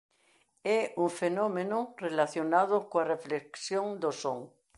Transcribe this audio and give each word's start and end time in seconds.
É 0.77 0.79
un 1.03 1.09
fenómeno 1.21 1.77
relacionado 2.05 2.75
coa 2.89 3.07
reflexión 3.13 3.85
do 4.01 4.11
son. 4.21 4.39